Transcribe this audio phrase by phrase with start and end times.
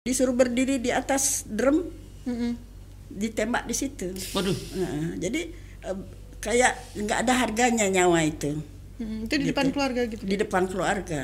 [0.00, 1.84] disuruh berdiri di atas drum
[2.24, 2.56] Mm-mm.
[3.12, 4.56] ditembak di situ Waduh.
[4.72, 5.52] Nah, jadi
[5.84, 5.96] eh,
[6.40, 8.64] kayak nggak ada harganya nyawa itu
[8.96, 9.28] Mm-mm.
[9.28, 9.52] Itu di Gitu.
[9.52, 10.24] depan keluarga gitu.
[10.24, 11.20] di depan keluarga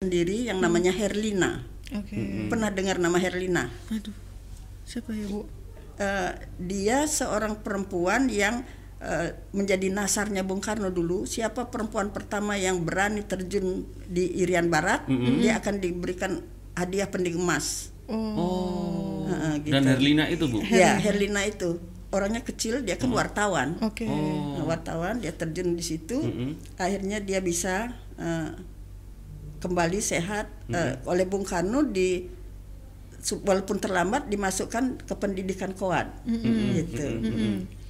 [0.00, 2.48] sendiri yang namanya Herlina Oke.
[2.48, 4.14] pernah dengar nama Herlina Aduh.
[4.84, 5.48] Siapa ya, Bu?
[5.96, 8.66] Eh, dia seorang perempuan yang
[9.52, 11.28] menjadi nasarnya Bung Karno dulu.
[11.28, 15.04] Siapa perempuan pertama yang berani terjun di Irian Barat,
[15.40, 16.40] dia akan diberikan
[16.74, 17.92] hadiah pending emas.
[18.08, 18.16] Oh.
[18.36, 19.24] Oh.
[19.24, 19.72] Heeh, gitu.
[19.72, 20.60] Dan Herlina itu, Bu.
[20.68, 21.80] Ya, Herlina itu
[22.12, 23.80] orangnya kecil, dia kan wartawan.
[23.80, 24.04] Oke.
[24.04, 24.60] Oh.
[24.60, 26.20] Nah, wartawan, dia terjun di situ.
[26.20, 26.60] Mm-mm.
[26.76, 28.50] Akhirnya dia bisa eh,
[29.64, 32.28] kembali sehat eh, oleh Bung Karno di
[33.24, 37.24] walaupun terlambat dimasukkan ke pendidikan koad gitu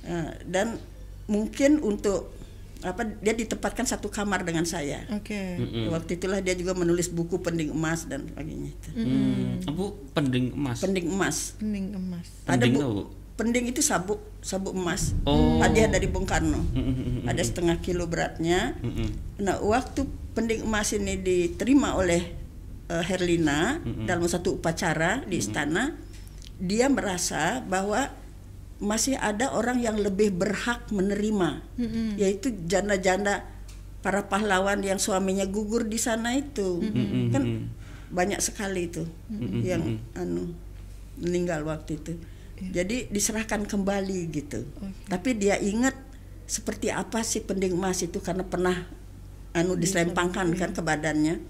[0.05, 0.77] Eh, dan
[1.27, 2.33] mungkin untuk
[2.80, 5.56] apa dia ditempatkan satu kamar dengan saya Oke.
[5.88, 9.64] waktu itulah dia juga menulis buku pending emas dan sebagainya itu Hmm.
[9.67, 10.78] Bu, pending emas.
[10.78, 12.28] pending emas Bening emas.
[12.45, 15.58] ada Pending bu pending itu sabuk sabuk emas Oh.
[15.58, 17.25] hadiah dari Bung Karno Mm-mm.
[17.25, 19.41] ada setengah kilo beratnya Mm-mm.
[19.41, 22.20] Nah, waktu pending emas ini diterima oleh
[22.84, 25.97] eh, Herlina dalam satu upacara di istana,
[26.56, 28.12] dia merasa bahwa
[28.83, 32.19] masih ada orang yang lebih berhak menerima, Mm-mm.
[32.19, 33.47] yaitu janda-janda
[34.03, 36.83] para pahlawan yang suaminya gugur di sana itu,
[37.33, 37.70] kan
[38.12, 39.06] banyak sekali itu
[39.64, 40.52] yang anu
[41.17, 42.12] meninggal waktu itu.
[42.55, 44.67] Jadi diserahkan kembali gitu.
[45.08, 45.97] Tapi dia ingat
[46.45, 48.84] seperti apa sih pending emas itu karena pernah
[49.56, 51.41] anu diselempangkan kan ke badannya.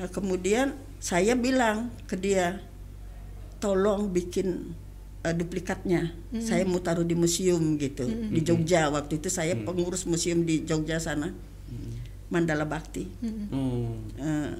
[0.00, 2.58] Nah, kemudian saya bilang ke dia,
[3.62, 4.74] tolong bikin
[5.24, 6.12] uh, duplikatnya.
[6.38, 11.00] Saya mau taruh di museum gitu di Jogja waktu itu saya pengurus museum di Jogja
[11.00, 11.32] sana,
[12.28, 13.08] Mandala Bakti.
[13.50, 13.96] Oh.
[14.18, 14.52] Uh,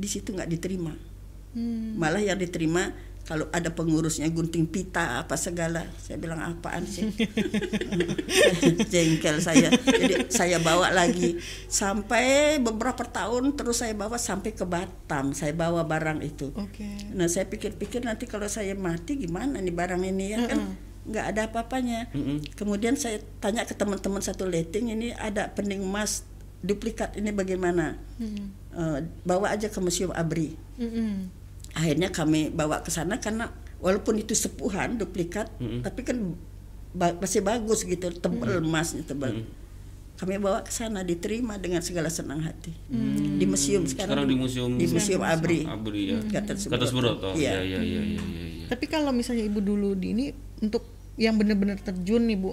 [0.00, 0.96] di situ nggak diterima.
[1.50, 1.98] Hmm.
[1.98, 2.94] Malah yang diterima
[3.30, 7.14] kalau ada pengurusnya gunting pita apa segala, saya bilang apaan sih?
[8.90, 9.70] Jengkel saya.
[9.70, 11.38] Jadi saya bawa lagi
[11.70, 15.30] sampai beberapa tahun terus saya bawa sampai ke Batam.
[15.30, 16.50] Saya bawa barang itu.
[16.58, 17.14] Oke.
[17.14, 20.74] Nah saya pikir-pikir nanti kalau saya mati gimana nih barang ini ya kan
[21.06, 22.10] nggak ada apa-apanya.
[22.58, 26.26] Kemudian saya tanya ke teman-teman satu letting ini ada pending emas
[26.66, 27.94] duplikat ini bagaimana?
[28.70, 31.26] Eh, bawa aja ke museum Abri Mm-mm.
[31.72, 35.48] Akhirnya kami bawa ke sana karena walaupun itu sepuhan duplikat
[35.80, 36.34] tapi kan
[36.90, 39.46] ba- masih bagus gitu tebal emasnya tebal
[40.14, 42.76] kami bawa ke sana diterima dengan segala senang hati.
[43.40, 45.64] Di museum sekarang, Sekarang di museum di museum Abri.
[45.64, 46.20] Abri ya.
[46.20, 47.28] Gatot Gatot Subroto.
[47.32, 47.64] Iya.
[47.64, 48.66] Iya, iya, iya, iya, iya.
[48.68, 50.28] Tapi kalau misalnya ibu dulu di ini
[50.60, 50.84] untuk
[51.16, 52.52] yang benar-benar terjun nih bu,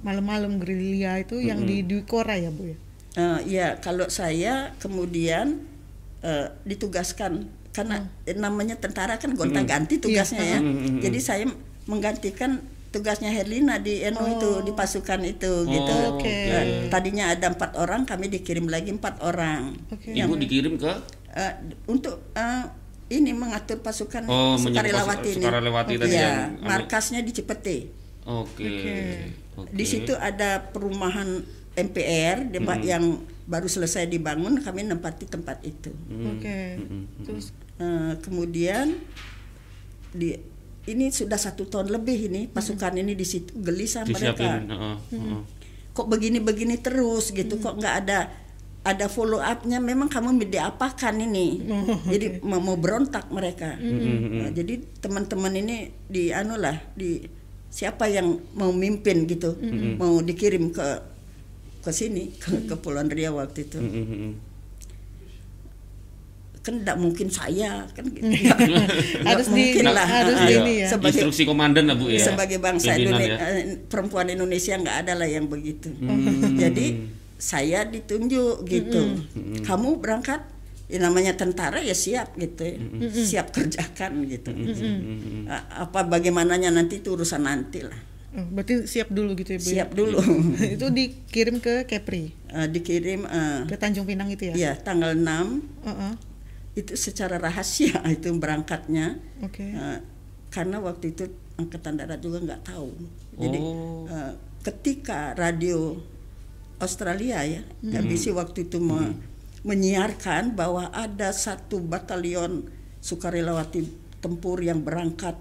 [0.00, 2.76] malam-malam gerilya itu yang di Dwi Kora ya bu ya?
[3.12, 5.68] Eh, ya kalau saya kemudian
[6.24, 10.58] eh, ditugaskan karena eh, namanya tentara kan gonta-ganti tugasnya ya.
[11.00, 11.44] Jadi saya
[11.86, 15.94] menggantikan tugasnya Herlina di NU itu di pasukan itu gitu.
[16.12, 16.28] oke.
[16.28, 19.72] Eh, tadinya ada empat orang, kami dikirim lagi empat orang.
[19.88, 20.12] Oke.
[20.12, 20.92] Ibu dikirim ke
[21.32, 21.52] Eh,
[21.88, 22.64] untuk eh,
[23.08, 25.40] ini mengatur pasukan Oh, Sukarelawati ini.
[25.40, 27.88] Sukarelawati tadi Iya, yang anu- markasnya di Cipete.
[28.22, 28.68] Oke.
[29.54, 29.72] Oke.
[29.72, 31.40] Di situ ada perumahan
[31.72, 35.88] MPR di- yang baru selesai dibangun, kami nempati tempat itu.
[36.28, 36.76] Oke.
[37.22, 38.94] Terus Eh, kemudian
[40.12, 40.36] di
[40.82, 44.34] ini sudah satu tahun lebih ini pasukan ini di situ gelisah mereka.
[44.34, 44.70] disiapin.
[44.70, 45.40] heeh, heeh.
[45.94, 47.58] Kok begini-begini terus gitu?
[47.58, 48.18] Kok nggak ada
[48.82, 49.78] ada follow up-nya?
[49.78, 51.62] Memang kamu diapakan ini?
[52.12, 53.78] Jadi mau, mau berontak mereka.
[53.78, 55.76] Nah, jadi teman-teman ini
[56.10, 57.22] di anu lah di
[57.70, 59.54] siapa yang mau mimpin gitu,
[59.96, 60.86] mau dikirim ke
[61.82, 63.78] ke sini ke Kepulauan Riau waktu itu.
[63.78, 64.51] Mm, mm, mm.
[66.62, 68.22] Kan tidak mungkin saya kan gitu.
[69.28, 70.46] Harus di- mungkin lah harus ah.
[70.46, 70.88] ini ya.
[70.88, 72.22] sebagai Instruksi komandan lah Bu ya.
[72.22, 73.48] sebagai bangsa Pimpinan Indonesia ya.
[73.84, 76.54] perempuan Indonesia nggak ada lah yang begitu Hmm.
[76.54, 76.86] jadi
[77.34, 79.02] saya ditunjuk gitu
[79.60, 80.46] kamu berangkat
[80.86, 82.78] ya namanya tentara ya siap gitu ya.
[83.10, 84.54] siap kerjakan gitu
[85.46, 87.98] A- apa bagaimananya nanti itu urusan nanti lah
[88.32, 89.64] oh, berarti siap dulu gitu ya bu?
[89.64, 89.72] ya?
[89.74, 90.18] siap dulu
[90.60, 94.54] itu dikirim ke Kepri, Eh, dikirim eh, ke Tanjung Pinang itu ya?
[94.54, 95.24] ya tanggal 6
[95.82, 96.12] Heeh.
[96.72, 99.20] Itu secara rahasia itu berangkatnya.
[99.40, 99.64] Oke.
[99.66, 99.98] Eh,
[100.48, 101.24] karena waktu itu
[101.56, 102.90] angkatan darat juga nggak tahu.
[103.36, 104.04] Jadi Oh.
[104.06, 104.32] eh,
[104.62, 105.96] ketika radio
[106.78, 109.14] Australia ya BBC waktu itu me-
[109.62, 112.66] menyiarkan bahwa ada satu batalion
[112.98, 113.86] sukarelawati
[114.18, 115.38] tempur yang berangkat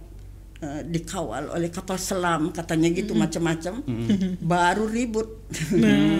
[0.62, 3.82] eh, dikawal oleh kapal selam katanya gitu macam-macam
[4.40, 5.28] baru ribut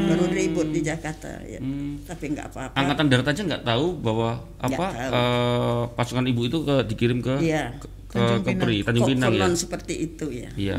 [0.04, 1.62] baru ribut di Jakarta ya.
[2.04, 4.30] tapi nggak apa-apa Angkatan Darat aja nggak tahu bahwa
[4.60, 5.12] apa tahu.
[5.14, 7.78] eh, pasukan ibu itu ke dikirim ke Iya.
[7.78, 9.48] ke, ke, ke Peri, Tanjung Pinang ya.
[9.56, 10.78] seperti itu ya Iya.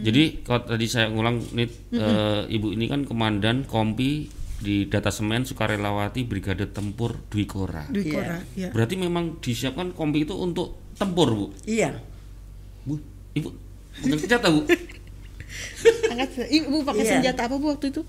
[0.00, 6.20] Jadi kalau tadi saya ngulang nih eh, ibu ini kan komandan kompi di Datasemen Sukarelawati
[6.22, 7.88] Brigade Tempur Dwi Kora.
[7.88, 8.68] Dwi Kora, ya.
[8.68, 11.46] Berarti memang disiapkan kompi itu untuk tempur, Bu.
[11.64, 11.96] iya
[12.82, 12.94] Bu,
[13.32, 13.48] Ibu
[13.96, 14.60] pegang senjata, Bu.
[16.10, 17.10] Angkat Ibu pakai Iya.
[17.12, 18.02] senjata apa Bu waktu itu?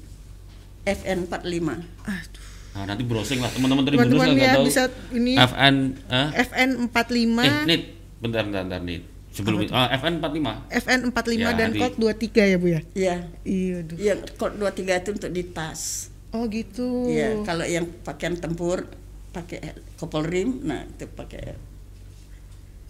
[0.84, 2.44] FN 45 Aduh.
[2.72, 4.66] Nah, nanti browsing lah teman-teman tribuners Teman-teman ya tahu.
[4.66, 5.76] bisa ini FN
[6.08, 7.82] eh, FN 45 eh Nit,
[8.18, 9.04] bentar bentar, bentar Nit.
[9.30, 10.72] Sebelum itu ah, FN 45.
[10.82, 12.82] FN 45 Ya, dan di- kod 23 ya Bu ya?
[12.94, 13.98] iya Iya, aduh.
[13.98, 17.06] yang kod 23 itu untuk di tas Oh gitu.
[17.06, 18.88] Iya, kalau yang pakaian tempur
[19.30, 19.60] pakai
[19.96, 21.60] kopel rim, nah itu pakai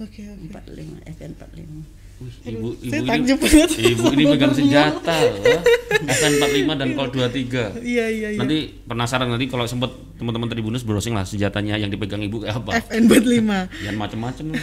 [0.01, 0.45] Oke, oke.
[0.50, 2.00] 45 FN 45.
[2.21, 3.69] Wih, ibu ibu saya ini banget.
[3.83, 5.62] ibu ini pegang senjata loh.
[6.03, 7.81] FN 45 dan Kol 23.
[7.81, 8.38] Iya, iya, iya.
[8.38, 12.77] Nanti penasaran nanti kalau sempat teman-teman tribunus browsing lah senjatanya yang dipegang ibu kayak apa.
[12.83, 13.69] FN 45.
[13.80, 14.62] Jangan macem-macem lah.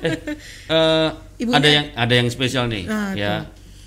[0.00, 0.16] eh,
[0.68, 1.08] eh,
[1.38, 3.34] Ibunya- ada yang ada yang spesial nih Nah, ya.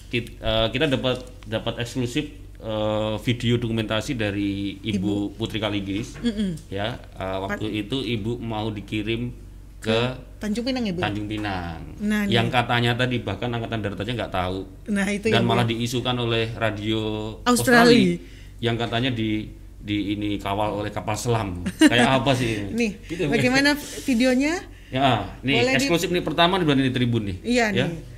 [0.07, 2.29] Kita, eh, kita dapat dapat eksklusif
[2.59, 6.13] eh, video dokumentasi dari Ibu, Putri Kaligis.
[6.67, 9.33] Ya, eh, waktu itu Ibu mau dikirim
[9.83, 9.99] ke
[10.39, 10.99] Tanjung Pinang ya Bu?
[10.99, 11.79] Tanjung Pinang.
[11.99, 15.41] Nah, yang katanya tadi bahkan angkatan darat aja nggak tahu Nah, itu dan ya.
[15.41, 15.49] Bu.
[15.49, 16.99] malah diisukan oleh radio
[17.43, 17.83] Australia.
[17.83, 18.15] Australia
[18.59, 19.47] yang katanya di
[19.77, 21.59] di ini kawal oleh kapal selam.
[21.77, 22.63] Kayak apa sih?
[22.79, 23.75] Nih, Gitu, bagaimana
[24.07, 24.55] videonya?
[24.87, 27.37] Ya, nih Boleh di- eksklusif nih pertama di di Tribun nih.
[27.41, 27.85] Iya ya.
[27.87, 28.12] nih.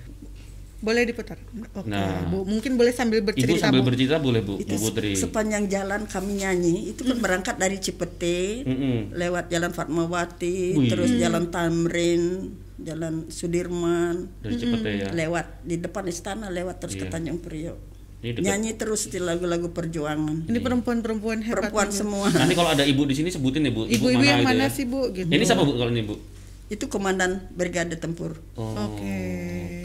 [0.77, 1.39] Boleh diputar.
[1.73, 2.27] Oke, Nah.
[2.27, 2.43] Bu.
[2.43, 3.87] Mungkin boleh sambil Ibu bercerita, sambil Bu.
[3.87, 5.13] bercerita boleh Bu, Itu Bu Putri.
[5.13, 9.11] sepanjang jalan kami nyanyi itu kan berangkat dari Cipete, Mm-mm.
[9.11, 10.87] lewat Jalan Fatmawati, Wih.
[10.87, 15.09] terus Jalan Tamrin, Jalan Sudirman, Dari Cipete ya.
[15.11, 17.11] lewat di depan istana, lewat terus ke Iya.
[17.11, 17.79] Tanjung Priok.
[18.17, 18.41] Ini.
[18.41, 20.43] Nyanyi terus di lagu-lagu perjuangan.
[20.43, 21.69] Ini perempuan-perempuan hebat.
[21.69, 21.93] Perempuan Bu.
[21.95, 22.27] semua.
[22.27, 23.85] Nanti kalau ada ibu di sini sebutin ya Bu.
[23.85, 24.69] Ibu-ibu yang gitu mana ya.
[24.71, 25.13] sih, Bu?
[25.13, 25.25] Gitu.
[25.25, 26.17] Ini siapa Bu kalau ini Bu?
[26.65, 29.21] Itu komandan Brigade Tempur Oh, Oke.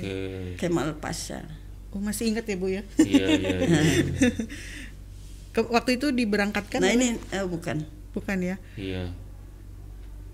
[0.00, 0.17] Oke.
[0.56, 1.44] Kemal Pasha.
[1.91, 2.82] Oh, masih ingat ya, Bu ya?
[3.02, 4.31] Iya, iya, iya.
[5.75, 7.82] Waktu itu diberangkatkan Nah ini eh, bukan.
[8.14, 8.56] bukan ya?
[8.79, 9.11] Iya.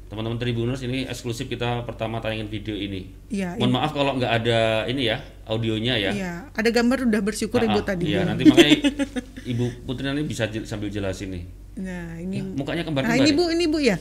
[0.06, 3.10] Teman-teman Tribuners ini eksklusif kita pertama tayangin video ini.
[3.32, 3.56] Iya.
[3.58, 5.18] Mohon maaf kalau nggak ada ini ya
[5.48, 6.10] audionya ya.
[6.14, 8.04] Iya, ada gambar udah bersyukur Ah, Ibu ah, tadi.
[8.12, 8.76] Iya, nanti makanya
[9.56, 11.44] Ibu Putri nanti bisa jel- sambil jelasin nih.
[11.76, 13.96] Nah, ini Mukanya kembar Nah, ini Bu, ini Bu ya?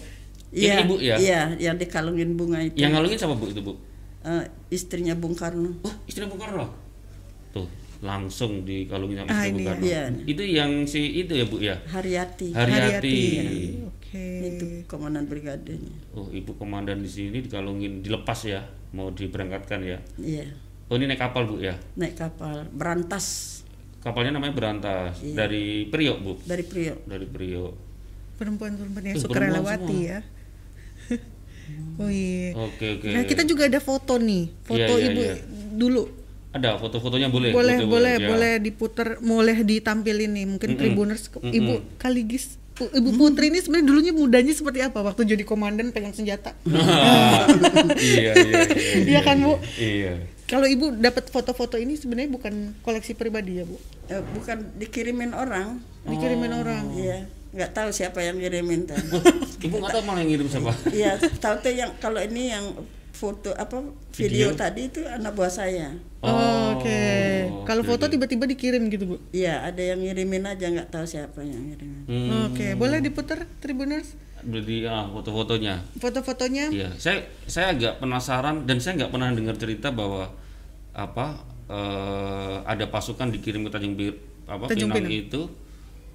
[0.53, 1.15] Ini Ibu ya?
[1.17, 2.77] Iya, yang dikalungin bunga itu.
[2.77, 3.73] Yang ngalungin siapa Bu itu Bu?
[4.25, 5.69] Eh, istrinya Bung Karno.
[5.79, 6.65] Oh, istri Bung Karno.
[7.51, 7.69] Tuh,
[8.01, 9.69] langsung dikalungin sama Ah, istri Bung ya.
[9.69, 9.85] Karno.
[9.85, 10.01] Iya.
[10.25, 11.75] Itu yang si itu ya Bu ya?
[11.85, 12.49] Haryati.
[12.49, 13.17] Haryati.
[13.85, 14.25] Oke.
[14.49, 15.93] Itu komandan brigadenya.
[16.11, 20.01] Oh, Ibu komandan di sini dikalungin dilepas ya, mau diberangkatkan ya.
[20.17, 20.49] Iya.
[20.85, 21.77] Oh, ini naik kapal Bu ya?
[21.93, 23.61] Naik kapal berantas
[23.97, 25.33] Kapalnya namanya Berantas Iya.
[25.35, 26.33] dari Priok Bu.
[26.43, 26.99] dari Priok.
[27.05, 27.73] Dari Priok.
[28.37, 30.19] Perempuan-perempuan yang Eh, sukarelawati perempuan ya.
[31.95, 32.51] Oh iya.
[32.53, 33.07] Oke, oke.
[33.07, 34.51] Nah, kita juga ada foto nih.
[34.61, 35.35] Foto Iya, iya, Ibu iya.
[35.73, 36.03] dulu.
[36.51, 37.51] Ada foto-fotonya boleh.
[37.51, 38.27] boleh, foto- boleh, ya.
[38.27, 40.45] boleh diputar, boleh ditampilin nih.
[40.47, 40.79] Mungkin Mm-mm.
[40.79, 41.51] Tribuners Mm-mm.
[41.51, 46.11] Ibu Kaligis Bu- Ibu Putri ini sebenarnya dulunya mudanya seperti apa waktu jadi komandan pegang
[46.11, 46.51] senjata?
[47.97, 48.61] iya, iya, iya.
[48.99, 49.55] Iya kan, Bu?
[49.75, 50.13] Iya.
[50.45, 53.81] Kalau Ibu dapat foto-foto ini sebenarnya bukan koleksi pribadi ya, Bu?
[54.13, 55.81] Eh, bukan dikirimin orang.
[56.05, 56.93] Dikirimin orang.
[56.93, 57.25] Iya.
[57.49, 59.09] Nggak tahu siapa yang ngirimin tadi.
[59.65, 60.71] Ibu nggak tahu malah yang ngirim siapa?
[61.01, 62.77] Iya, tahu tuh yang kalau ini yang
[63.15, 63.79] foto apa
[64.11, 64.51] Video?
[64.51, 65.97] video, tadi itu anak buah saya.
[66.21, 67.01] Oh, Oke.
[67.65, 69.15] Kalau oke, foto tiba-tiba dikirim gitu, Bu?
[69.33, 72.05] Iya, ada yang ngirimin aja nggak tahu siapa yang ngirimin.
[72.05, 74.13] Hmm, Oke, boleh diputar Tribuners
[74.45, 75.75] Berarti ah, foto-fotonya.
[75.97, 76.65] foto-fotonya?
[76.69, 80.29] Iya, saya saya agak penasaran dan saya nggak pernah dengar cerita bahwa
[80.93, 84.13] apa eh, ada pasukan dikirim ke Tanjung Bir
[84.45, 85.25] apa Tanjung Pinang, Pinang.
[85.25, 85.41] itu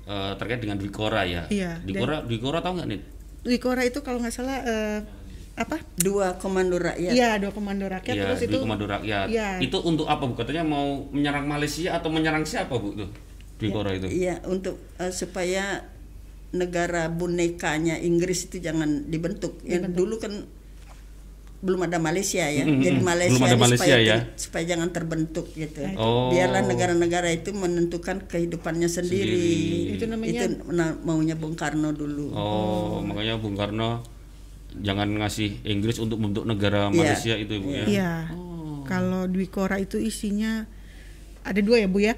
[0.07, 1.51] eh, terkait dengan Dwikora ya.
[1.51, 3.01] Iya, Dwikora Dwikora tahu nggak nih?
[3.41, 5.01] Wikora itu kalau nggak salah eh,
[5.59, 5.77] apa?
[5.99, 7.13] Dua komando rakyat.
[7.13, 9.27] Iya, dua komando rakyat Iya, terus itu Komando Rakyat.
[9.29, 9.49] Iya.
[9.61, 10.33] Itu untuk apa Bu?
[10.33, 13.11] Katanya mau menyerang Malaysia atau menyerang siapa Bu tuh?
[13.61, 14.09] Dwikora itu.
[14.09, 15.85] Iya, untuk eh, supaya
[16.51, 19.63] negara bonekanya Inggris itu jangan dibentuk.
[19.63, 20.33] Yang dulu kan
[21.61, 22.65] belum ada Malaysia ya.
[22.65, 22.99] Mm, mm, Jadi.
[23.05, 24.17] Malaysia, Belum ada Malaysia supaya ya.
[24.17, 25.85] ter- supaya jangan terbentuk gitu.
[25.95, 26.33] Oh.
[26.33, 29.29] Biarlah negara-negara itu menentukan kehidupannya sendiri.
[29.29, 29.95] Sendiri.
[29.95, 30.73] Itu namanya- Itu
[31.05, 32.33] maunya Bung Karno dulu.
[32.33, 34.01] Oh, makanya Bung Karno
[34.73, 36.97] jangan ngasih Inggris untuk membentuk negara Iya.
[36.97, 37.85] Malaysia itu Ibu ya.
[37.87, 38.13] Iya.
[38.89, 40.65] Kalau Dwikora itu isinya
[41.41, 42.17] ada dua ya, Bu ya?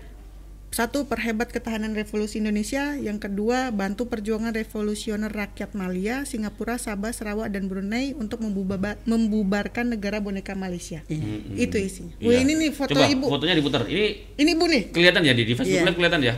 [0.73, 7.53] Satu perhebat ketahanan revolusi Indonesia, yang kedua bantu perjuangan revolusioner rakyat Malia, Singapura, Sabah, Sarawak
[7.53, 11.05] dan Brunei untuk membuba- membubarkan negara boneka Malaysia.
[11.53, 12.17] Itu isinya.
[12.17, 12.41] Bu Iya.
[12.41, 13.29] ini nih foto Coba, ibu.
[13.29, 13.85] fotonya diputar.
[13.85, 14.83] Ini Ini bu nih.
[14.91, 15.87] kelihatan ya di, di Facebook Iya.
[15.87, 16.35] Live kelihatan ya?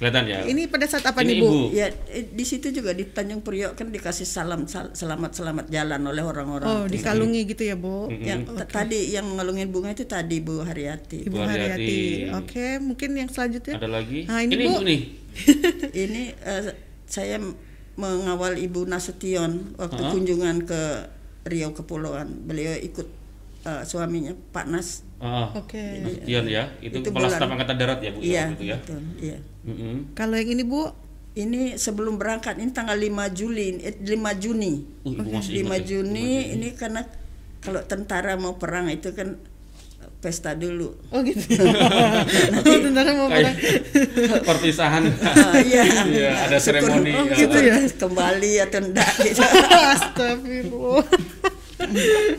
[0.00, 0.40] Kelihatan ya?
[0.42, 1.44] Ini pada saat apa Ini nih bu?
[1.44, 1.60] ibu.
[1.70, 6.00] Ya eh, di situ juga di Tanjung Priok kan dikasih salam sal- selamat selamat jalan
[6.02, 6.64] oleh orang-orang.
[6.64, 8.08] Oh dikalungi gitu ya bu.
[8.08, 11.28] yang t- tadi yang ngelungin bunga itu tadi Bu Haryati.
[11.28, 11.68] Ibu Bu Haryati.
[11.76, 12.32] Haryati.
[12.32, 13.76] Oke mungkin yang selanjutnya.
[13.76, 14.24] Ada lagi?
[14.24, 14.72] Nah, ini, ini Bu.
[14.72, 15.00] ibu nih.
[16.02, 16.62] Ini eh,
[17.04, 17.36] saya
[17.94, 20.10] mengawal Ibu Nasution waktu Hah?
[20.10, 20.80] kunjungan ke
[21.44, 22.40] Riau Kepulauan.
[22.42, 23.04] Beliau ikut
[23.62, 25.04] eh, suaminya Pak Nas.
[25.20, 25.76] Ah, Oke.
[26.00, 26.64] Nasution ya.
[26.80, 27.36] Itu, Itu kepala bulan.
[27.36, 28.76] staf angkatan darat ya Bu ya, Iya, waktu itu ya.
[28.80, 29.38] betul, iya.
[29.68, 29.94] Mm-mm.
[30.16, 30.82] Kalau yang ini bu,
[31.30, 34.82] Ini sebelum berangkat ini tanggal 5 Juli, eh, 5 Juni.
[35.06, 35.86] Uh, ibu masih 5 ingat ya?
[35.86, 37.06] Juni ini karena
[37.62, 39.38] kalau tentara mau perang itu kan
[40.18, 40.90] pesta dulu.
[40.90, 41.40] oh gitu.
[42.66, 43.54] oh, tentara mau perang.
[44.50, 45.06] Perpisahan.
[45.22, 45.86] Ah, iya.
[46.02, 47.14] Iya, ada seremoni.
[47.14, 47.36] oh, ya.
[47.38, 47.62] syukur
[47.94, 49.40] Kembali atau enggak gitu.
[49.94, 51.06] Astagfirullah.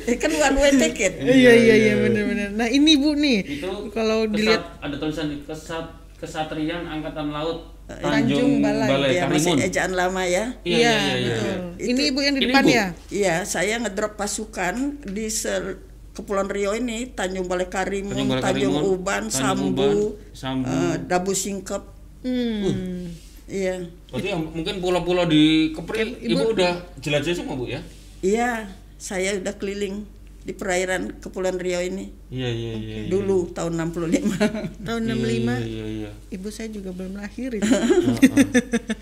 [0.04, 1.14] Eh, kan one way ticket.
[1.18, 2.50] Iya iya iya benar-benar.
[2.54, 7.74] Nah ini bu nih, Itu kalau kesat- dilihat ada tulisan di kesat Kesatrian Angkatan Laut
[7.90, 9.12] Tanjung Balai.
[9.12, 10.56] Ya, masih ejaan lama ya.
[10.62, 11.28] Iya, iya, iya, iya.
[11.28, 11.56] betul.
[11.76, 12.86] Itu- Ini ibu yang di depan ya.
[13.10, 15.82] Iya, saya ngedrop pasukan di sel-
[16.12, 19.96] Kepulauan Riau ini Tanjung Balai Karimun, Tanjung Tanjung, Balai Karimun, Uban, Tanjung Sambu, Uban,
[20.32, 20.68] Sambu.
[20.70, 21.84] eh, Dabu Singkep.
[22.22, 23.08] Hmm.
[23.48, 23.76] Iya.
[24.08, 27.80] Berarti yang mungkin pulau-pulau di Kepri ibu, udah jelajah semua bu ya?
[28.20, 28.68] Iya,
[29.02, 30.06] saya udah keliling
[30.42, 32.96] di perairan Kepulauan Riau ini Iya iya iya.
[33.06, 33.10] iya.
[33.14, 34.08] dulu tahun 65.
[34.88, 36.10] Tahun Iya, 65 Iya iya.
[36.34, 37.68] Ibu saya juga belum lahir itu.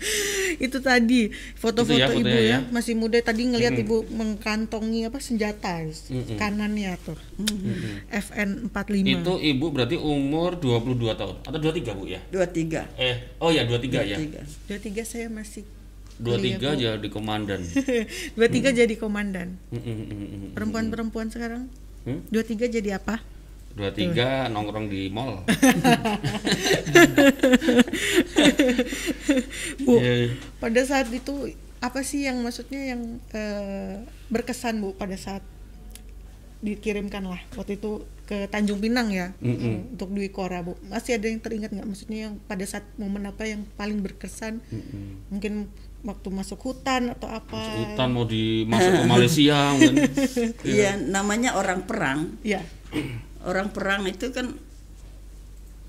[0.68, 2.58] itu tadi foto-foto Itu ya, ibu fotonya ya, ya.
[2.68, 5.80] masih muda tadi ngelihat ibu mengkantongi apa senjata
[6.36, 7.16] kanannya tuh.
[8.12, 9.00] FN 45.
[9.08, 12.20] Itu ibu berarti umur 22 tahun atau 23 bu ya?
[12.28, 13.00] 23.
[13.00, 14.16] Eh oh ya 23 ya.
[14.20, 14.76] 23.
[14.76, 15.64] 23 saya masih
[16.20, 17.60] 23 ya di komandan.
[17.64, 19.56] 23 jadi komandan.
[19.72, 20.50] Mm, mm, mm, mm, mm.
[20.54, 21.66] Perempuan-perempuan sekarang
[22.00, 22.24] Hmm?
[22.32, 23.20] 23 jadi apa?
[23.76, 25.44] 23 nongkrong di mall.
[29.84, 30.28] Bu, Iya, iya.
[30.58, 35.40] pada saat itu apa sih yang maksudnya yang eh, berkesan Bu pada saat
[36.60, 39.96] dikirimkan lah waktu itu ke Tanjung Pinang ya Mm-mm.
[39.96, 43.48] untuk Dwi Kora Bu masih ada yang teringat nggak maksudnya yang pada saat momen apa
[43.48, 45.32] yang paling berkesan Mm-mm.
[45.32, 49.94] mungkin waktu masuk hutan atau apa Hutan mau dimasuk ke Malaysia mungkin.
[50.62, 52.40] Iya, namanya orang perang.
[52.40, 52.64] ya
[53.40, 54.52] Orang perang itu kan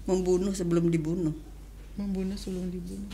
[0.03, 1.35] membunuh sebelum dibunuh.
[1.91, 3.07] membunuh sebelum dibunuh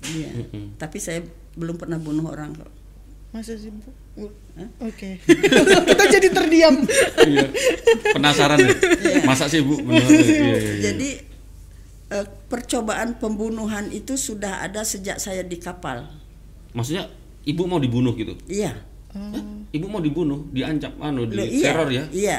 [0.00, 0.30] Iya.
[0.76, 1.22] Tapi saya
[1.54, 2.70] belum pernah bunuh orang kok.
[3.28, 4.26] masa sih Bu?
[4.56, 4.68] Hah?
[4.82, 5.20] Oke
[5.88, 6.80] kita jadi terdiam
[7.20, 7.46] Iya.
[8.10, 8.72] Penasaran ya?
[9.22, 9.76] Masa sih Bu?
[9.78, 10.00] Benar.
[10.02, 10.72] Iya, iya, iya.
[10.82, 11.10] Jadi
[12.10, 16.08] eh, percobaan pembunuhan itu sudah ada sejak saya di kapal.
[16.76, 17.08] Maksudnya
[17.48, 18.36] ibu mau dibunuh gitu?
[18.48, 18.76] Iya.
[19.16, 21.64] oh, Ibu mau dibunuh, diancam anu, di Loh, iya.
[21.72, 22.04] teror ya?
[22.12, 22.38] Iya.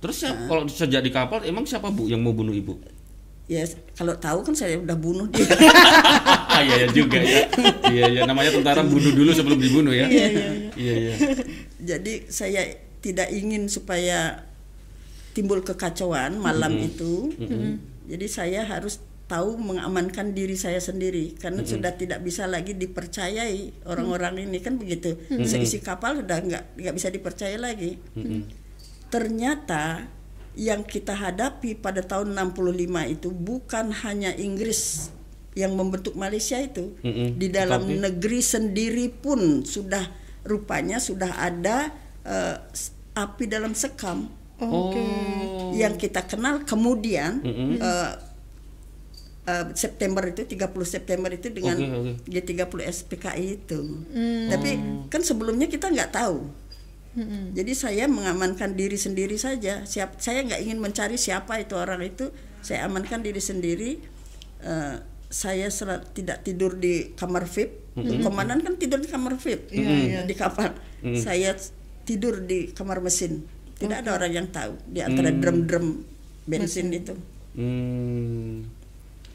[0.00, 2.76] Terus siapa, kalau sejak di kapal emang siapa Bu yang mau bunuh ibu?
[3.46, 3.62] Ya
[3.94, 5.46] kalau tahu kan saya udah bunuh dia.
[6.50, 7.46] Ah iya iya juga ya.
[7.94, 10.10] Iya iya namanya tentara bunuh dulu sebelum dibunuh ya.
[10.10, 10.48] Iya iya.
[10.74, 11.14] Iya iya.
[11.78, 12.66] Jadi saya
[12.98, 14.42] tidak ingin supaya
[15.30, 17.30] timbul kekacauan malam itu.
[18.10, 24.44] Jadi saya harus tahu mengamankan diri saya sendiri karena sudah tidak bisa lagi dipercayai orang-orang
[24.44, 25.18] ini kan begitu.
[25.42, 27.98] Seisi kapal sudah nggak nggak bisa dipercaya lagi.
[29.06, 30.06] Ternyata
[30.54, 32.78] yang kita hadapi pada tahun 65
[33.10, 35.12] itu bukan hanya Inggris
[35.52, 37.36] yang membentuk Malaysia itu Mm-mm.
[37.36, 40.04] di dalam Tapi- negeri sendiri pun sudah
[40.44, 41.92] rupanya sudah ada
[42.70, 45.72] s- api dalam sekam oke Oh.
[45.72, 47.76] yang kita kenal kemudian Mm-mm.
[47.78, 48.12] eh,
[49.46, 52.28] eh, September itu 30 September itu dengan Oke, oke.
[52.28, 53.80] G30 SPKI itu
[54.48, 54.70] tapi
[55.06, 56.66] kan sebelumnya kita nggak tahu
[57.16, 57.56] Mm-mm.
[57.56, 59.88] jadi saya mengamankan diri sendiri saja.
[59.88, 62.28] Siap, saya nggak ingin mencari siapa itu orang itu.
[62.60, 63.96] Saya amankan diri sendiri.
[64.60, 64.96] Eh,
[65.32, 67.72] saya sel- tidak tidur di kamar VIP.
[68.20, 70.20] Komandan kan tidur di kamar VIP Iya, iya.
[70.28, 70.76] di kapal.
[71.16, 71.56] Saya
[72.04, 73.48] tidur di kamar mesin.
[73.80, 76.04] Tidak ada orang yang tahu di antara drum-drum
[76.44, 77.16] bensin itu.
[77.56, 78.68] Hmm.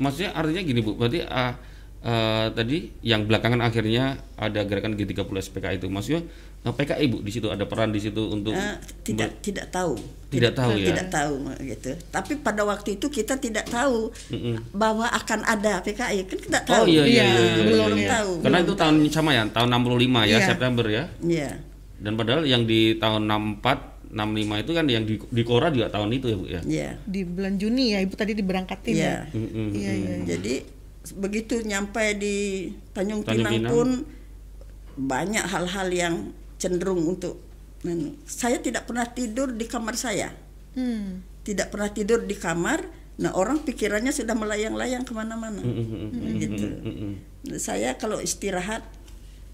[0.01, 1.53] Maksudnya artinya gini Bu, berarti ah,
[2.01, 5.85] eh, tadi yang belakangan akhirnya ada gerakan G30 SPK itu.
[5.87, 6.25] Maksudnya
[6.65, 9.93] eh, PKI Bu di situ ada peran di situ untuk Eh, tidak tidak tahu.
[10.31, 10.87] Tidak tahu ya?
[10.95, 11.91] Tidak tahu gitu.
[12.09, 14.09] Tapi pada waktu itu kita tidak tahu
[14.71, 16.25] bahwa akan ada PKI.
[16.25, 16.83] Kan tidak tahu.
[16.83, 18.01] Oh iya iya Iya, iya, iya, belum iya.
[18.01, 18.09] ya.
[18.17, 18.31] tahu.
[18.41, 20.37] Karena itu tahun sama ya, tahun 65 ya Iya.
[20.41, 21.03] September ya.
[21.21, 21.49] Iya.
[22.01, 26.11] Dan padahal yang di tahun 64 65 itu kan yang di, di Kora juga tahun
[26.11, 26.61] itu ya Bu ya.
[26.67, 26.89] Iya.
[27.07, 29.07] Di bulan Juni ya ibu tadi diberangkatin Iya.
[29.07, 29.17] ya.
[29.71, 30.15] Iya iya.
[30.35, 30.53] Jadi
[31.17, 33.71] begitu nyampe di Tanjung, Tanjung Pinang, Pinang.
[33.73, 33.89] pun
[34.99, 36.15] banyak hal-hal yang
[36.61, 37.41] cenderung untuk
[38.29, 40.29] saya tidak pernah tidur di kamar saya.
[40.77, 41.25] Hmm.
[41.41, 42.85] Tidak pernah tidur di kamar.
[43.17, 45.61] Nah orang pikirannya sudah melayang-layang ke mana-mana.
[46.37, 46.67] Gitu.
[47.57, 48.85] Saya kalau istirahat,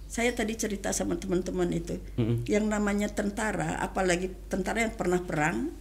[0.08, 2.00] saya tadi cerita sama teman-teman itu,
[2.48, 5.72] yang namanya tentara, apalagi tentara yang pernah perang,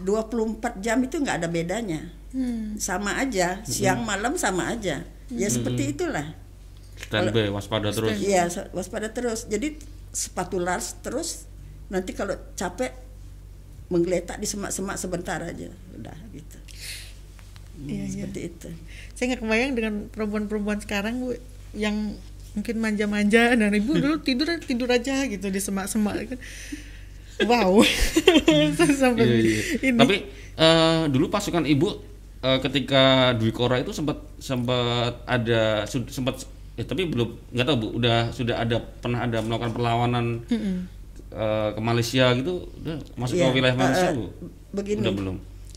[0.00, 2.76] 24 jam itu nggak ada bedanya, Hmm.
[2.76, 6.36] sama aja, siang malam sama aja, ya seperti itulah.
[6.96, 8.16] Standby waspada terus.
[8.18, 9.46] Iya, waspada terus.
[9.48, 9.76] Jadi
[10.16, 11.44] sepatu lars terus.
[11.92, 12.90] Nanti kalau capek
[13.92, 16.58] menggeletak di semak-semak sebentar aja, udah gitu.
[17.86, 18.24] Iya iya.
[18.24, 18.68] Seperti itu.
[19.12, 21.36] Saya nggak kebayang dengan perempuan-perempuan sekarang bu
[21.76, 22.16] yang
[22.56, 26.38] mungkin manja-manja dan ibu dulu tidur tidur aja gitu di semak-semak kan.
[27.44, 27.84] Wow.
[28.96, 29.62] Sampai Iya, iya.
[29.84, 29.98] ini.
[30.00, 30.16] Tapi
[30.56, 32.00] eh, dulu pasukan ibu
[32.40, 37.88] eh, ketika Dwi Kora itu sempat sempat ada sempat ya tapi belum nggak tahu bu
[37.96, 43.54] udah sudah ada pernah ada melakukan perlawanan eh, ke Malaysia gitu udah masuk Iya, ke
[43.54, 44.24] wilayah Malaysia eh, bu
[44.72, 45.00] begini.
[45.04, 45.36] udah belum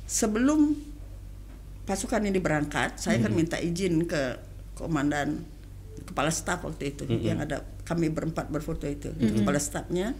[0.09, 0.73] Sebelum
[1.85, 4.37] pasukan ini berangkat, saya kan minta izin ke
[4.73, 5.45] komandan
[6.05, 7.03] kepala staf waktu itu.
[7.07, 9.11] Yang ada kami berempat berfoto itu.
[9.13, 10.15] Kepala stafnya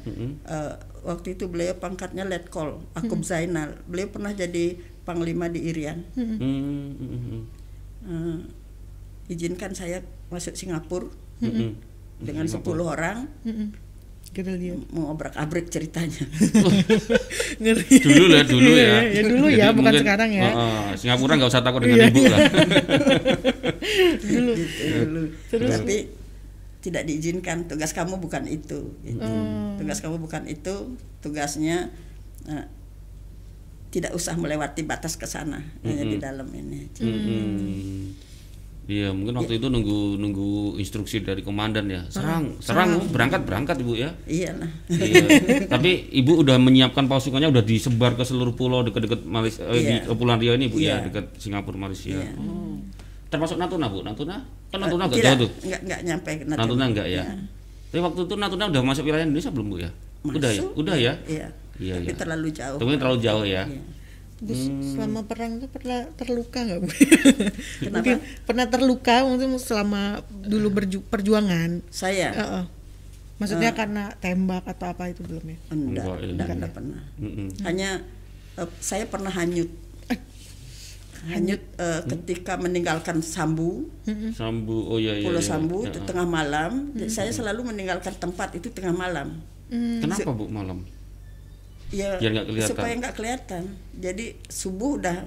[0.48, 3.80] eh, waktu itu beliau pangkatnya letkol Akub Zainal.
[3.86, 6.06] Beliau pernah jadi panglima di Irian.
[6.14, 7.42] Hmm, hmm, hmm,
[8.00, 8.40] Eh,
[9.28, 10.00] izinkan saya
[10.32, 11.12] masuk Singapura
[11.44, 11.72] hmm, hmm.
[12.24, 13.28] dengan 10 orang
[14.22, 14.28] Mm-mm.
[14.30, 14.74] Gerilya.
[14.92, 16.22] mau obrak-abrik ceritanya
[17.62, 17.98] Ngeri.
[17.98, 20.42] dulu lah dulu ya ya dulu ya, Jadi bukan mungkin, sekarang ya.
[20.42, 22.40] eh, eh, Singapura nggak usah takut dengan Iya, ibu lah
[24.24, 24.52] dulu.
[24.54, 24.84] gitu
[25.52, 25.68] dulu.
[25.74, 25.98] Tapi
[26.80, 27.66] tidak diizinkan.
[27.66, 28.94] Tugas kamu bukan itu.
[29.02, 29.20] gitu.
[29.20, 29.76] Hmm.
[29.76, 30.96] Tugas kamu bukan itu.
[31.20, 31.90] Tugasnya
[32.46, 32.66] eh,
[33.90, 36.86] tidak usah melewati batas ke sana, hanya di dalam ini.
[36.86, 37.02] aja.
[37.02, 38.14] Hmm.
[38.90, 40.50] Iya, mungkin waktu itu nunggu nunggu
[40.82, 42.02] instruksi dari komandan ya.
[42.10, 43.14] Serang, serang, Bu.
[43.14, 44.10] berangkat, berangkat Ibu ya.
[44.26, 44.66] Iyalah.
[44.90, 45.26] Iya.
[45.78, 50.10] Tapi Ibu udah menyiapkan pasukannya udah disebar ke seluruh pulau dekat-dekat Malaysia eh, di Iya.
[50.10, 51.06] Kepulauan Riau ini Bu ya, Iya.
[51.06, 52.18] dekat Singapura Malaysia.
[52.18, 52.34] Iya.
[52.36, 52.82] Oh.
[53.30, 54.42] Termasuk Natuna Bu, Natuna?
[54.74, 55.50] Kan Natuna Eh, tidak, jauh tuh.
[55.62, 56.84] Enggak, enggak nyampe ke Natuna, Natuna.
[56.90, 57.24] enggak ya?
[57.90, 59.90] Tapi waktu itu Natuna udah masuk wilayah Indonesia belum Bu ya?
[60.26, 60.62] Udah ya?
[60.66, 60.70] Masuk.
[60.74, 61.14] Udah ya?
[61.30, 61.48] Iya.
[61.78, 62.18] Iya, Tapi iya.
[62.18, 62.78] terlalu jauh.
[62.82, 63.64] Tapi terlalu jauh ya.
[63.70, 63.82] Iya.
[64.40, 64.56] Bu,
[64.96, 66.88] selama perang itu pernah terluka nggak bu?
[67.84, 67.92] Kenapa?
[67.92, 71.84] Mungkin pernah terluka mungkin selama dulu berju- perjuangan.
[71.90, 72.64] Saya Heeh.
[73.36, 75.58] Maksudnya karena tembak atau apa itu belum ya?
[75.70, 76.32] enggak, Enggak, iya.
[76.36, 77.02] enggak, enggak pernah.
[77.64, 77.90] Hanya
[78.56, 79.72] eh, saya pernah hanyut.
[81.20, 83.92] Hanyut eh, ketika meninggalkan Sambu.
[84.32, 85.28] Sambu, oh iya iya.
[85.28, 85.48] Pulau iya.
[85.48, 85.92] Sambu Ya.
[85.92, 86.96] itu tengah malam.
[87.08, 89.40] Saya selalu meninggalkan tempat itu tengah malam.
[89.70, 90.84] Kenapa Bu malam?
[91.90, 92.70] Ya Biar nggak kelihatan.
[92.70, 93.64] supaya nggak kelihatan.
[93.94, 95.18] Jadi subuh udah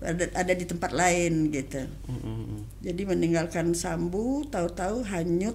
[0.00, 1.82] ada, ada di tempat lain gitu.
[2.06, 2.62] Mm-mm.
[2.78, 5.54] Jadi meninggalkan Sambu, tahu-tahu hanyut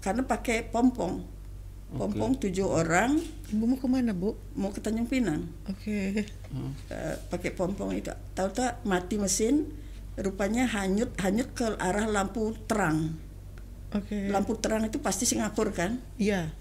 [0.00, 1.24] karena pakai pompong.
[1.88, 3.16] Pompong tujuh orang
[3.48, 4.36] Ibu mau ke mana bu?
[4.52, 5.48] mau ke Tanjung Pinang.
[5.64, 6.20] Oke.
[6.86, 9.72] Eh, pakai pompong itu tahu-tahu mati mesin
[10.14, 13.16] rupanya hanyut hanyut ke arah lampu terang
[13.88, 14.28] Oke.
[14.28, 16.52] lampu terang itu pasti Singapura kan Iya.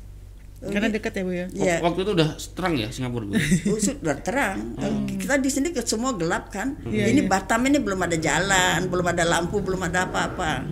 [0.58, 1.46] Karena dekat ya bu ya.
[1.54, 3.34] Wak- Waktu itu udah terang ya Singapura Bu.
[3.70, 4.74] Oh, sudah terang.
[4.76, 6.74] Eh, Kita di sini ke semua gelap kan.
[6.82, 7.30] Iya, ini iya.
[7.30, 10.66] Batam ini belum ada jalan, belum ada lampu, belum ada apa-apa.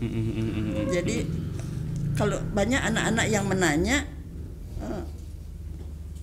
[0.00, 0.88] Mm-mm.
[0.88, 1.28] Jadi
[2.16, 4.08] kalau banyak anak-anak yang menanya,
[4.80, 5.04] eh,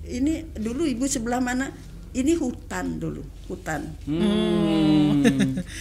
[0.09, 1.69] ini dulu ibu sebelah mana?
[2.09, 3.93] Ini hutan dulu, hutan.
[4.09, 5.21] Hmm.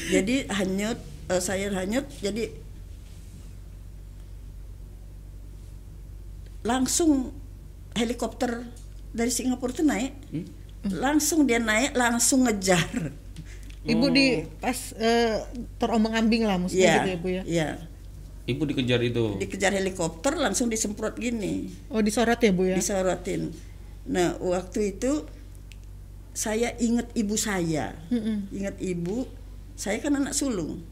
[0.07, 2.05] Jadi hanyut, eh, saya hanyut.
[2.21, 2.53] Jadi
[6.67, 7.31] langsung
[7.95, 8.67] helikopter
[9.15, 10.13] dari Singapura itu naik,
[10.91, 13.15] langsung dia naik, langsung ngejar.
[13.87, 15.47] Ibu di pas eh,
[15.79, 17.43] terombang-ambing lah maksudnya Iya, gitu ya bu ya.
[17.47, 17.69] iya.
[18.47, 19.39] Ibu dikejar itu.
[19.39, 21.71] Dikejar helikopter, langsung disemprot gini.
[21.91, 22.75] Oh disorot ya bu ya.
[22.75, 23.55] disorotin.
[24.11, 25.27] Nah waktu itu
[26.35, 28.51] saya ingat ibu saya, Mm-mm.
[28.53, 29.25] ingat ibu,
[29.73, 30.85] saya kan anak sulung,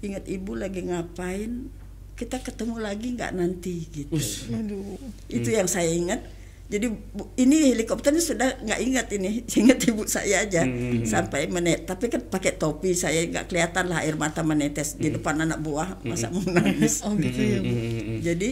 [0.00, 1.68] ingat ibu lagi ngapain,
[2.16, 4.16] kita ketemu lagi nggak nanti gitu.
[4.50, 4.96] Aduh.
[5.28, 6.24] Itu yang saya ingat.
[6.66, 10.66] Jadi bu- ini helikopternya sudah nggak ingat ini, ingat ibu saya aja
[11.04, 11.84] sampai menet.
[11.84, 16.00] Tapi kan pakai topi saya nggak kelihatan lah air mata menetes di depan anak buah
[16.02, 17.00] masa mau nangis.
[17.06, 17.74] Oh gitu ya bu.
[18.18, 18.48] Jadi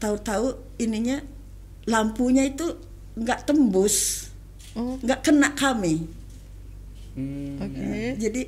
[0.00, 0.46] tahu-tahu
[0.78, 1.20] ininya
[1.84, 2.64] lampunya itu
[3.12, 4.30] nggak tembus,
[4.72, 6.06] Oh nggak kena kami.
[7.12, 7.58] Hmm.
[7.58, 8.16] oke.
[8.16, 8.46] Jadi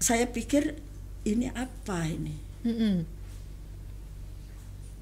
[0.00, 0.74] saya pikir
[1.22, 2.47] ini apa ini?
[2.66, 3.06] Mm-mm.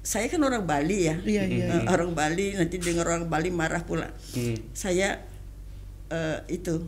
[0.07, 1.19] saya kan orang Bali ya.
[1.19, 4.07] Iya, iya, Eh, Orang Bali nanti dengar orang Bali marah pula.
[4.31, 4.55] Hmm.
[4.71, 5.19] Saya
[6.07, 6.79] eh, itu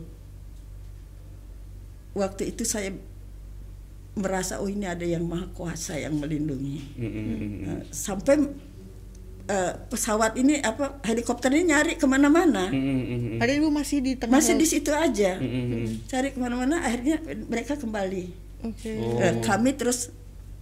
[2.16, 2.96] waktu itu saya
[4.16, 6.80] merasa oh ini ada yang maha kuasa yang melindungi.
[6.98, 7.60] Mm, mm, mm, mm.
[7.68, 8.36] Eh, sampai
[9.46, 12.72] eh, pesawat ini apa helikopter ini nyari ke mana-mana.
[12.72, 13.38] Mm, mm, mm, mm.
[13.38, 15.38] Padahal ibu masih di tengah Masih di situ aja.
[15.38, 15.86] Mm, mm, mm.
[16.10, 18.24] Cari ke mana-mana akhirnya mereka kembali.
[18.66, 18.90] Oke.
[18.98, 19.20] Oh.
[19.22, 20.08] Eh, kami terus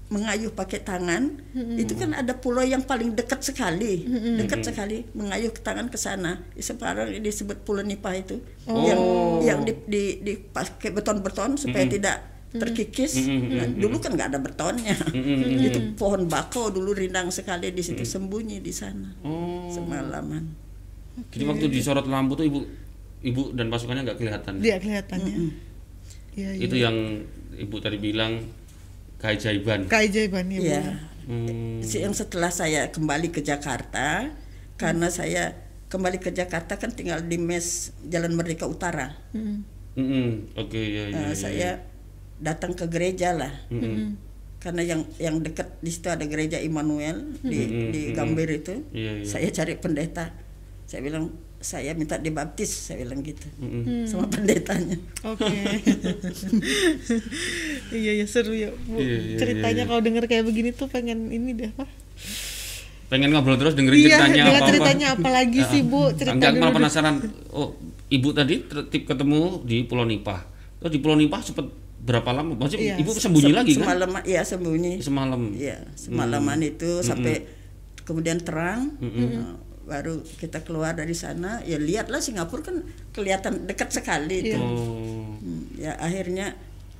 [0.08, 1.36] mengayuh pakai tangan
[1.76, 4.08] itu kan ada pulau yang paling dekat sekali.
[4.40, 6.40] Dekat sekali mengayuh ke tangan ke sana.
[6.56, 8.40] Sekarang ini disebut pulau nipah itu.
[8.64, 9.40] Yang Oh.
[9.44, 12.16] yang di, di, dipakai beton-beton supaya tidak
[12.48, 13.28] terkikis.
[13.28, 14.96] Nah, dulu kan nggak ada betonnya.
[15.68, 19.12] Itu pohon bakau dulu rindang sekali di situ sembunyi di sana.
[19.20, 19.68] Oh.
[19.68, 20.48] semalaman.
[21.28, 22.60] Jadi waktu disorot lampu tuh ibu
[23.20, 24.52] ibu dan pasukannya nggak kelihatan.
[24.64, 25.36] Dia kelihatannya.
[26.38, 26.64] Iya, iya.
[26.64, 26.96] Itu yang
[27.58, 28.46] ibu tadi bilang
[29.18, 29.86] keajaiban.
[29.86, 30.82] keajaiban ya, ya
[31.24, 31.84] Hmm.
[31.84, 34.32] Si- yang setelah saya kembali ke Jakarta
[34.74, 35.52] karena saya
[35.86, 39.60] kembali ke Jakarta kan tinggal di mes Jalan Merdeka Utara Mm.
[39.92, 40.28] Mm-mm.
[40.54, 41.20] Oke ya ya.
[41.20, 41.34] Eh, ya.
[41.34, 41.70] saya
[42.38, 44.16] datang ke gereja lah Mm-mm.
[44.56, 48.16] karena yang yang dekat di situ ada gereja Immanuel di Mm-mm, di mm-mm.
[48.16, 49.26] Gambir itu Iya, iya.
[49.26, 50.32] saya cari pendeta
[50.84, 54.06] saya bilang saya minta dibaptis saya bilang gitu Mm-mm.
[54.06, 54.94] sama pendetanya
[55.24, 55.42] Oke.
[57.92, 58.96] iya ya seru ya Bu.
[58.96, 59.88] Iya, iya, Ceritanya iya, iya.
[59.88, 61.86] kalau denger kayak begini tuh pengen ini deh apa?
[63.08, 64.68] Pengen ngobrol terus dengerin Iya, ceritanya apa-apa.
[64.68, 66.12] ceritanya apa lagi sih Bu?
[66.12, 67.14] Cerita Enggak malah penasaran.
[67.50, 67.74] Oh,
[68.06, 70.44] ibu tadi tertib ketemu di Pulau Nipah.
[70.78, 71.66] Terus di Pulau Nipah sempat
[71.98, 72.52] berapa lama?
[72.54, 73.82] Maksudnya Iya, ibu sembunyi Sem- lagi kan?
[73.82, 75.40] semalam ya sembunyi Semalam.
[75.50, 77.48] Iya, semalaman itu sampai
[78.04, 79.42] kemudian terang, eh,
[79.88, 81.64] baru kita keluar dari sana.
[81.64, 82.84] Ya lihatlah Singapura kan
[83.16, 84.60] kelihatan dekat sekali itu.
[84.60, 85.34] Oh.
[85.40, 86.54] Hmm, Ya akhirnya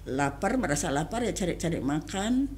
[0.08, 2.48] lapar, merasa lapar ya cari-cari makan.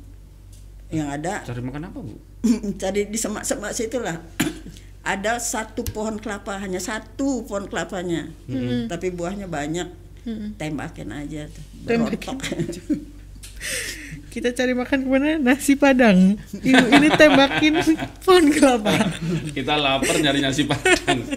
[0.90, 2.14] Yang ada Cari makan apa, Bu?
[2.82, 4.22] cari di semak-semak situlah.
[5.02, 8.28] ada satu pohon kelapa, hanya satu pohon kelapanya,
[8.86, 9.88] tapi buahnya banyak.
[10.60, 12.36] Tembakin aja, tuh, Tembakin.
[14.30, 15.42] Kita cari makan ke mana?
[15.42, 16.38] Nasi padang.
[16.54, 17.82] Ibu ini tembakin
[18.22, 19.10] pohon kelapa.
[19.50, 21.26] Kita lapar nyari nasi padang.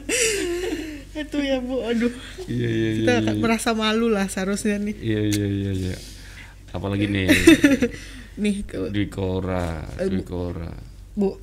[1.13, 2.13] Itu ya Bu, aduh.
[2.49, 3.01] Iya, iya, iya.
[3.01, 3.33] Kita iya.
[3.37, 4.95] merasa malu lah seharusnya nih.
[4.97, 5.97] Iya, iya, iya, iya.
[6.73, 7.29] Apalagi nih
[8.41, 10.73] Nih ke di Kora, di Kora.
[11.13, 11.37] Bu,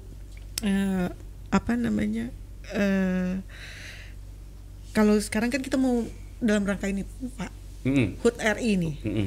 [0.67, 1.07] eh,
[1.51, 2.27] apa namanya?
[2.71, 3.39] eh
[4.91, 6.03] kalau sekarang kan kita mau
[6.43, 7.07] dalam rangka ini,
[7.39, 7.51] Pak,
[7.87, 8.19] Mm-mm.
[8.27, 9.27] HUT RI nih, Mm-mm.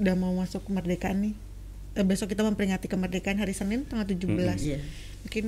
[0.00, 1.34] udah mau masuk kemerdekaan nih.
[1.94, 4.26] Eh, besok kita memperingati kemerdekaan hari Senin tanggal 17.
[4.58, 4.78] Iya.
[5.22, 5.44] Mungkin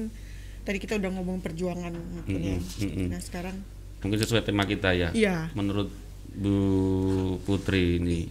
[0.63, 2.59] tadi kita udah ngomong perjuangan mungkin ya.
[2.59, 3.07] Mm-mm, mm-mm.
[3.11, 3.57] Nah, sekarang
[4.07, 5.11] Mungkin sesuai tema kita ya.
[5.11, 5.51] Iya.
[5.59, 5.91] Menurut
[6.37, 6.55] Bu
[7.43, 8.31] Putri ini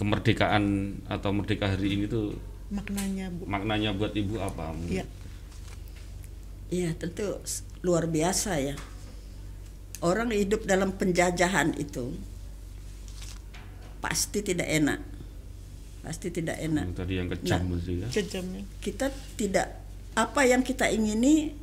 [0.00, 2.34] kemerdekaan atau merdeka hari ini tuh
[2.72, 3.44] maknanya, Bu.
[3.44, 4.72] maknanya buat ibu apa?
[4.88, 5.04] Iya.
[6.72, 7.38] Iya tentu
[7.84, 8.74] luar biasa ya.
[10.00, 12.16] Orang hidup dalam penjajahan itu
[14.00, 15.00] pasti tidak enak,
[16.04, 16.92] pasti tidak enak.
[16.92, 17.80] Yang tadi yang kejam Nah.
[17.80, 18.08] ya.
[18.12, 18.62] Kejamnya.
[18.84, 19.06] Kita
[19.40, 19.66] tidak
[20.14, 21.56] apa yang kita ingini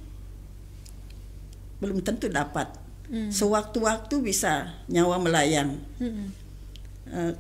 [1.78, 2.82] belum tentu dapat.
[3.12, 5.76] Sewaktu-waktu bisa nyawa melayang.
[6.00, 6.32] Mm-mm.
[7.12, 7.34] Eh,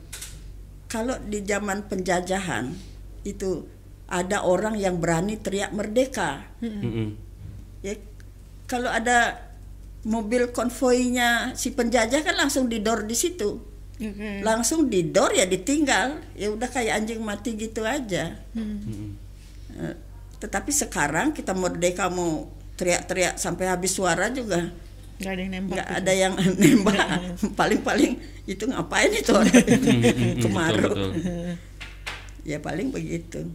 [0.92, 2.76] kalau di zaman penjajahan
[3.24, 3.64] itu
[4.12, 6.44] ada orang yang berani teriak merdeka.
[6.60, 7.16] Mm-mm.
[7.82, 7.96] ya
[8.68, 9.42] kalau ada
[10.04, 13.71] mobil konvoinya si penjajah kan langsung didor di situ
[14.02, 14.42] Oke.
[14.42, 16.18] langsung didor ya ditinggal.
[16.34, 18.34] Ya udah kayak anjing mati gitu aja.
[19.78, 19.96] Eh,
[20.42, 22.50] tetapi sekarang kita merdeka mau
[22.82, 24.74] teriak-teriak sampai habis suara juga.
[25.22, 25.74] Nggak ada yang nembak.
[25.78, 25.98] nggak gitu.
[26.02, 26.98] ada yang nembak.
[27.54, 28.14] Paling-paling
[28.50, 29.34] itu ngapain itu?
[30.44, 31.54] Kemaru Betul, betul.
[32.50, 33.46] ya paling begitu.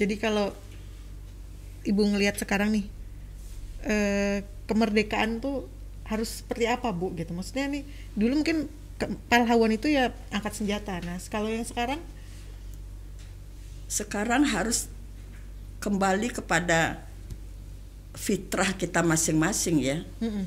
[0.00, 0.56] Jadi kalau
[1.84, 2.88] ibu ngelihat sekarang nih
[3.84, 5.68] eh, kemerdekaan tuh
[6.08, 7.12] harus seperti apa bu?
[7.12, 7.36] Gitu.
[7.36, 7.84] Maksudnya nih
[8.16, 8.79] dulu mungkin
[9.32, 11.00] pahlawan itu ya angkat senjata.
[11.00, 12.00] Nah kalau yang sekarang?
[13.90, 14.90] Sekarang harus
[15.80, 17.04] kembali kepada
[18.12, 19.98] fitrah kita masing-masing ya.
[20.20, 20.44] Mm-mm,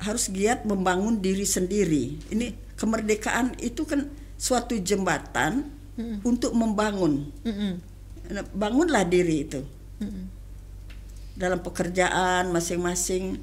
[0.00, 2.16] harus giat membangun diri sendiri.
[2.32, 4.08] Ini kemerdekaan itu kan
[4.40, 5.68] suatu jembatan
[6.24, 7.28] untuk membangun.
[8.30, 9.60] Nah, Bangunlah diri itu.
[11.36, 13.36] Dalam pekerjaan masing-masing.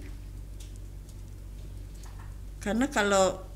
[2.57, 3.46] Karena kalau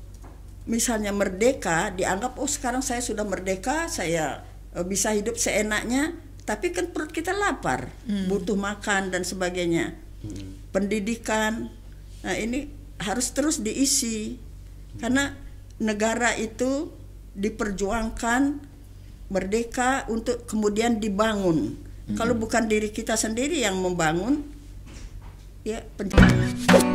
[0.66, 6.90] misalnya merdeka dianggap oh sekarang saya sudah merdeka, saya eh, bisa hidup seenaknya, tapi kan
[6.90, 7.90] perut kita lapar,
[8.26, 9.94] butuh makan dan sebagainya.
[10.74, 11.70] Pendidikan.
[12.22, 12.66] Nah, ini
[12.98, 14.38] harus terus diisi.
[14.98, 15.34] Karena
[15.78, 16.90] negara itu
[17.34, 18.58] diperjuangkan
[19.30, 21.78] merdeka untuk kemudian dibangun.
[22.18, 24.44] Kalau bukan diri kita sendiri yang membangun,
[25.64, 26.91] ya pen-